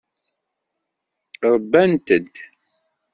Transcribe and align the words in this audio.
Rbant-d. 1.53 2.33